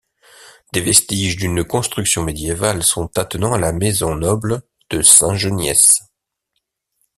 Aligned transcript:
Des 0.73 0.81
vestiges 0.81 1.35
d'une 1.35 1.63
construction 1.63 2.23
médiévale 2.23 2.81
sont 2.81 3.07
attenants 3.19 3.53
à 3.53 3.59
la 3.59 3.71
maison 3.71 4.15
noble 4.15 4.63
de 4.89 5.03
Saint-Geniès. 5.03 6.01